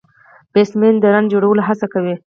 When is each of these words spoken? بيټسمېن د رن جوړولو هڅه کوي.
بيټسمېن 0.53 0.95
د 0.99 1.03
رن 1.13 1.25
جوړولو 1.33 1.61
هڅه 1.67 1.85
کوي. 1.93 2.15